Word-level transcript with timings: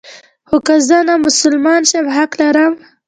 خو 0.49 0.57
که 0.65 0.75
زه 0.87 0.97
نامسلمان 1.07 1.81
شم 1.89 2.05
حق 2.15 2.33
لرم. 2.39 2.73